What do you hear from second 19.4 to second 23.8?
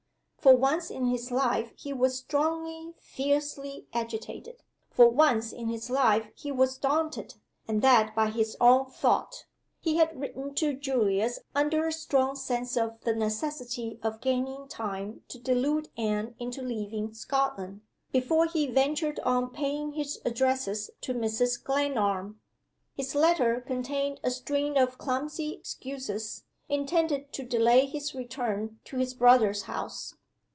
paying his addresses to Mrs. Glenarm. His letter